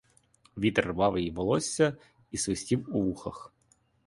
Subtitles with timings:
[0.57, 1.93] Вітер рвав їй волосся
[2.31, 3.53] і свистів у вухах.